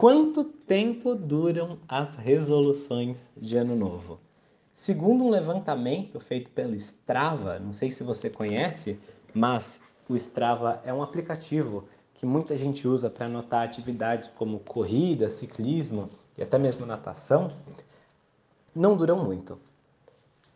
[0.00, 4.18] Quanto tempo duram as resoluções de ano novo?
[4.72, 8.98] Segundo um levantamento feito pelo Strava, não sei se você conhece,
[9.34, 9.78] mas
[10.08, 11.84] o Strava é um aplicativo
[12.14, 17.52] que muita gente usa para anotar atividades como corrida, ciclismo e até mesmo natação,
[18.74, 19.60] não duram muito.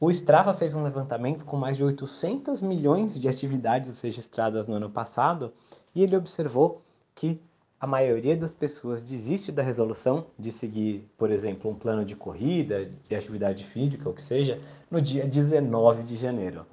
[0.00, 4.88] O Strava fez um levantamento com mais de 800 milhões de atividades registradas no ano
[4.88, 5.52] passado
[5.94, 6.80] e ele observou
[7.14, 7.42] que
[7.84, 12.90] a maioria das pessoas desiste da resolução de seguir, por exemplo, um plano de corrida,
[13.06, 14.58] de atividade física, ou que seja,
[14.90, 16.64] no dia 19 de janeiro.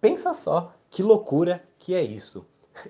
[0.00, 2.44] Pensa só que loucura que é isso.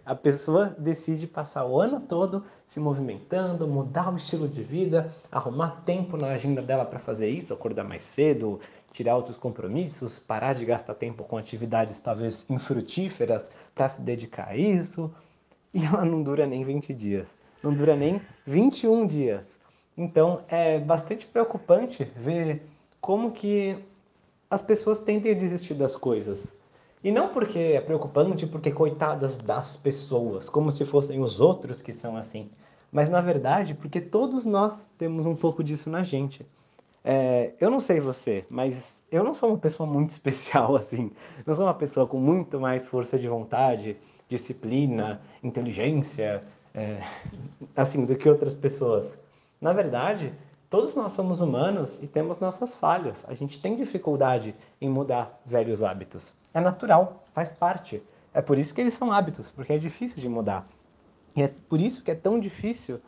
[0.07, 5.83] A pessoa decide passar o ano todo se movimentando, mudar o estilo de vida, arrumar
[5.85, 8.59] tempo na agenda dela para fazer isso, acordar mais cedo,
[8.91, 14.57] tirar outros compromissos, parar de gastar tempo com atividades talvez infrutíferas para se dedicar a
[14.57, 15.13] isso.
[15.75, 19.61] E ela não dura nem 20 dias, não dura nem 21 dias.
[19.97, 22.63] Então é bastante preocupante ver
[23.01, 23.77] como que
[24.49, 26.55] as pessoas tentem desistir das coisas.
[27.03, 31.93] E não porque é preocupante, porque coitadas das pessoas, como se fossem os outros que
[31.93, 32.49] são assim.
[32.93, 36.47] Mas na verdade, porque todos nós temos um pouco disso na gente.
[37.05, 41.11] É, eu não sei você, mas eu não sou uma pessoa muito especial assim.
[41.45, 43.97] Não sou uma pessoa com muito mais força de vontade,
[44.29, 46.43] disciplina, inteligência,
[46.77, 47.01] é,
[47.75, 49.19] assim, do que outras pessoas.
[49.59, 50.33] Na verdade,
[50.69, 53.25] todos nós somos humanos e temos nossas falhas.
[53.27, 56.35] A gente tem dificuldade em mudar velhos hábitos.
[56.53, 58.03] É natural, faz parte.
[58.35, 60.69] É por isso que eles são hábitos, porque é difícil de mudar.
[61.35, 63.01] E é por isso que é tão difícil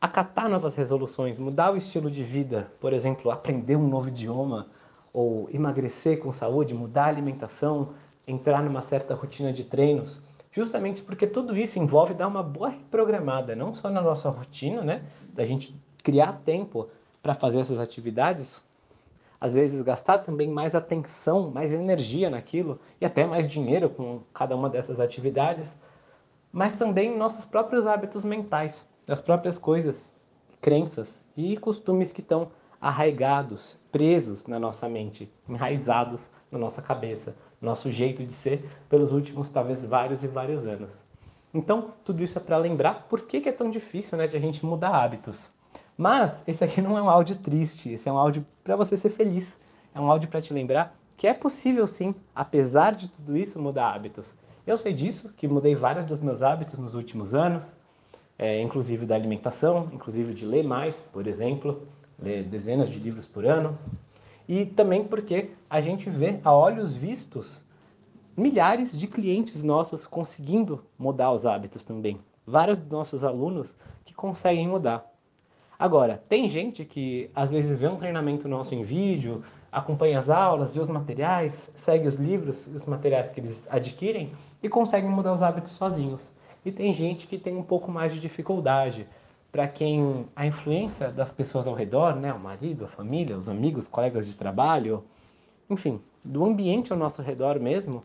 [0.00, 4.68] acatar novas resoluções, mudar o estilo de vida, por exemplo, aprender um novo idioma,
[5.12, 7.90] ou emagrecer com saúde, mudar a alimentação,
[8.26, 13.54] entrar numa certa rotina de treinos, justamente porque tudo isso envolve dar uma boa reprogramada,
[13.54, 16.88] não só na nossa rotina, né, da gente criar tempo
[17.22, 18.60] para fazer essas atividades,
[19.40, 24.54] às vezes gastar também mais atenção, mais energia naquilo e até mais dinheiro com cada
[24.54, 25.78] uma dessas atividades,
[26.52, 30.12] mas também nossos próprios hábitos mentais das próprias coisas,
[30.60, 37.90] crenças e costumes que estão arraigados, presos na nossa mente, enraizados na nossa cabeça, nosso
[37.90, 41.04] jeito de ser pelos últimos talvez vários e vários anos.
[41.52, 44.40] Então, tudo isso é para lembrar por que, que, é tão difícil né, de a
[44.40, 45.50] gente mudar hábitos.
[45.96, 49.10] Mas esse aqui não é um áudio triste, esse é um áudio para você ser
[49.10, 49.58] feliz.
[49.94, 53.92] É um áudio para te lembrar que é possível sim, apesar de tudo isso, mudar
[53.92, 54.34] hábitos.
[54.66, 57.74] Eu sei disso, que mudei vários dos meus hábitos nos últimos anos,
[58.38, 61.86] é, inclusive da alimentação, inclusive de ler mais, por exemplo,
[62.18, 63.76] ler dezenas de livros por ano.
[64.50, 67.64] E também porque a gente vê a olhos vistos
[68.36, 72.18] milhares de clientes nossos conseguindo mudar os hábitos também.
[72.44, 75.08] Vários dos nossos alunos que conseguem mudar.
[75.78, 80.74] Agora, tem gente que às vezes vê um treinamento nosso em vídeo, acompanha as aulas,
[80.74, 85.44] vê os materiais, segue os livros, os materiais que eles adquirem e conseguem mudar os
[85.44, 86.34] hábitos sozinhos
[86.64, 89.06] e tem gente que tem um pouco mais de dificuldade.
[89.50, 93.88] Para quem a influência das pessoas ao redor, né, o marido, a família, os amigos,
[93.88, 95.04] colegas de trabalho,
[95.68, 98.04] enfim, do ambiente ao nosso redor mesmo,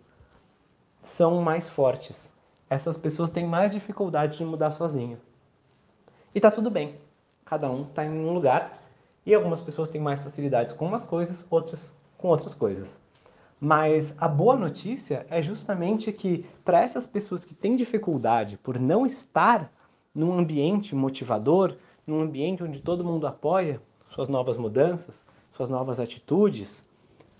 [1.02, 2.34] são mais fortes.
[2.70, 5.20] Essas pessoas têm mais dificuldade de mudar sozinho.
[6.34, 6.96] E tá tudo bem.
[7.46, 8.82] Cada um está em um lugar
[9.26, 13.00] e algumas pessoas têm mais facilidades com umas coisas, outras com outras coisas.
[13.60, 19.06] Mas a boa notícia é justamente que para essas pessoas que têm dificuldade por não
[19.06, 19.72] estar
[20.16, 21.76] num ambiente motivador,
[22.08, 26.84] num ambiente onde todo mundo apoia suas novas mudanças, suas novas atitudes,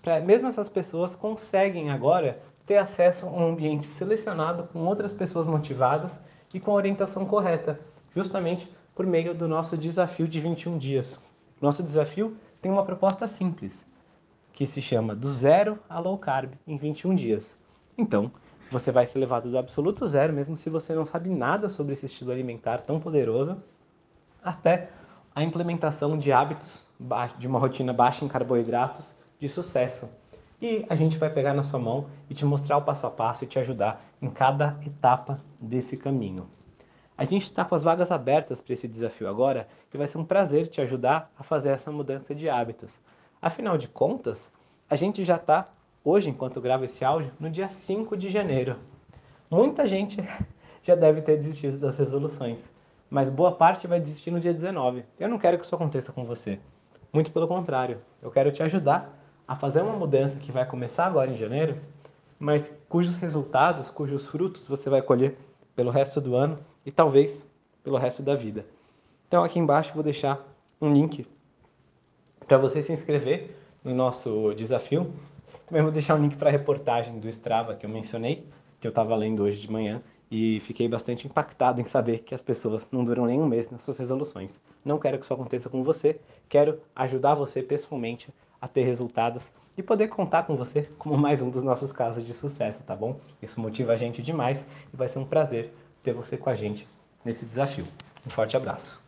[0.02, 5.46] para mesmo essas pessoas conseguem agora ter acesso a um ambiente selecionado com outras pessoas
[5.46, 6.20] motivadas
[6.52, 7.80] e com a orientação correta,
[8.14, 11.20] justamente por meio do nosso desafio de 21 dias.
[11.60, 13.86] Nosso desafio tem uma proposta simples
[14.52, 17.58] que se chama Do Zero a Low Carb em 21 dias.
[17.96, 18.30] Então,
[18.70, 22.06] você vai ser levado do absoluto zero, mesmo se você não sabe nada sobre esse
[22.06, 23.56] estilo alimentar tão poderoso,
[24.42, 24.90] até
[25.34, 26.86] a implementação de hábitos
[27.38, 30.10] de uma rotina baixa em carboidratos de sucesso.
[30.60, 33.44] E a gente vai pegar na sua mão e te mostrar o passo a passo
[33.44, 36.48] e te ajudar em cada etapa desse caminho.
[37.18, 40.24] A gente está com as vagas abertas para esse desafio agora e vai ser um
[40.24, 43.00] prazer te ajudar a fazer essa mudança de hábitos.
[43.40, 44.52] Afinal de contas,
[44.88, 45.68] a gente já está,
[46.06, 48.76] hoje, enquanto gravo esse áudio, no dia 5 de janeiro.
[49.50, 50.16] Muita gente
[50.80, 52.70] já deve ter desistido das resoluções,
[53.10, 55.04] mas boa parte vai desistir no dia 19.
[55.18, 56.60] Eu não quero que isso aconteça com você.
[57.12, 59.18] Muito pelo contrário, eu quero te ajudar
[59.48, 61.76] a fazer uma mudança que vai começar agora em janeiro,
[62.38, 65.36] mas cujos resultados, cujos frutos você vai colher
[65.74, 67.44] pelo resto do ano e talvez
[67.82, 68.64] pelo resto da vida.
[69.26, 70.40] Então aqui embaixo vou deixar
[70.80, 71.26] um link
[72.46, 75.12] para você se inscrever no nosso desafio.
[75.66, 78.46] Também vou deixar um link para a reportagem do Strava que eu mencionei,
[78.80, 82.42] que eu estava lendo hoje de manhã e fiquei bastante impactado em saber que as
[82.42, 84.60] pessoas não duram nem um mês nas suas resoluções.
[84.84, 89.82] Não quero que isso aconteça com você, quero ajudar você pessoalmente a ter resultados e
[89.82, 93.18] poder contar com você como mais um dos nossos casos de sucesso, tá bom?
[93.42, 95.72] Isso motiva a gente demais e vai ser um prazer
[96.02, 96.88] ter você com a gente
[97.24, 97.86] nesse desafio.
[98.24, 99.05] Um forte abraço.